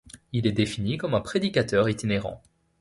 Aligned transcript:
Il 0.33 0.47
est 0.47 0.51
défini 0.51 0.97
comme 0.97 1.13
un 1.13 1.21
prédicateur 1.21 1.87
itinérant. 1.87 2.41